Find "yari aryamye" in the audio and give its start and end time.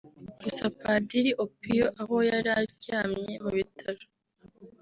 2.29-3.33